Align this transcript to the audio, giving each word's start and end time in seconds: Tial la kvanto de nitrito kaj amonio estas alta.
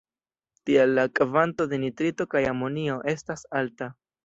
Tial 0.69 0.93
la 0.99 1.03
kvanto 1.19 1.67
de 1.75 1.79
nitrito 1.85 2.29
kaj 2.33 2.43
amonio 2.55 2.99
estas 3.17 3.49
alta. 3.63 3.95